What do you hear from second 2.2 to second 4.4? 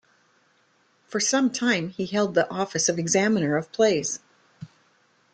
the office of examiner of plays.